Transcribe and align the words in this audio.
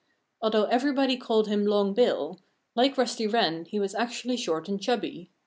Although 0.41 0.63
everybody 0.63 1.15
called 1.15 1.47
him 1.47 1.63
"Long 1.63 1.93
Bill," 1.93 2.39
like 2.73 2.97
Rusty 2.97 3.27
Wren 3.27 3.65
he 3.65 3.79
was 3.79 3.93
actually 3.93 4.37
short 4.37 4.67
and 4.67 4.81
chubby. 4.81 5.29